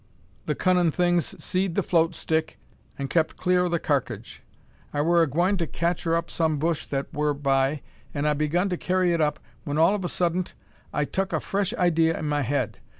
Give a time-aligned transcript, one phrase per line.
[0.47, 2.57] The cunnin' things seed the float stick,
[2.97, 4.41] an' kep clur o' the karkidge.
[4.91, 8.67] I wur a gwine to cacher under some bush that wur by, an' I begun
[8.69, 10.53] to carry it up, when all of a suddint
[10.91, 12.79] I tuk a fresh idee in my head.